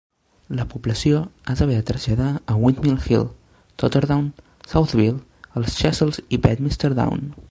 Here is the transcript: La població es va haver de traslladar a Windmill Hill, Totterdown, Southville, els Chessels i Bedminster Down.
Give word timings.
La 0.59 0.63
població 0.69 1.19
es 1.53 1.59
va 1.61 1.65
haver 1.65 1.75
de 1.79 1.83
traslladar 1.89 2.29
a 2.53 2.55
Windmill 2.63 2.97
Hill, 3.11 3.27
Totterdown, 3.83 4.25
Southville, 4.73 5.21
els 5.61 5.77
Chessels 5.83 6.23
i 6.39 6.43
Bedminster 6.47 6.93
Down. 7.03 7.25